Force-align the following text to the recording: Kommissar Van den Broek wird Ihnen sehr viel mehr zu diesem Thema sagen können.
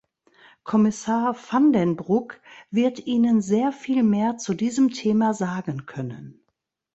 Kommissar 0.63 1.35
Van 1.35 1.71
den 1.73 1.95
Broek 1.95 2.41
wird 2.71 3.05
Ihnen 3.05 3.39
sehr 3.43 3.71
viel 3.71 4.01
mehr 4.01 4.35
zu 4.35 4.55
diesem 4.55 4.89
Thema 4.89 5.35
sagen 5.35 5.85
können. 5.85 6.43